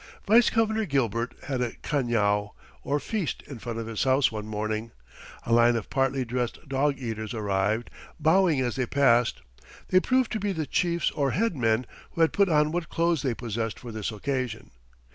[0.25, 4.89] Vice Governor Gilbert had a cañao, or feast, in front of his house one morning.
[5.45, 9.43] A line of partly dressed dog eaters arrived, bowing as they passed.
[9.89, 13.21] They proved to be the chiefs or head men, who had put on what clothes
[13.21, 14.71] they possessed for this occasion.